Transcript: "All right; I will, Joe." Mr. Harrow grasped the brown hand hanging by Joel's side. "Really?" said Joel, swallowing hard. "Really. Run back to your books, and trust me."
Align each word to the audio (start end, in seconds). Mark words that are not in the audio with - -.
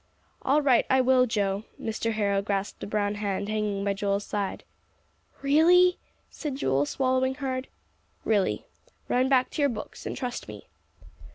"All 0.41 0.63
right; 0.63 0.83
I 0.89 0.99
will, 0.99 1.27
Joe." 1.27 1.65
Mr. 1.79 2.13
Harrow 2.13 2.41
grasped 2.41 2.79
the 2.79 2.87
brown 2.87 3.13
hand 3.13 3.49
hanging 3.49 3.83
by 3.83 3.93
Joel's 3.93 4.25
side. 4.25 4.63
"Really?" 5.43 5.99
said 6.31 6.55
Joel, 6.55 6.87
swallowing 6.87 7.35
hard. 7.35 7.67
"Really. 8.25 8.65
Run 9.07 9.29
back 9.29 9.51
to 9.51 9.61
your 9.61 9.69
books, 9.69 10.07
and 10.07 10.17
trust 10.17 10.47
me." 10.47 10.65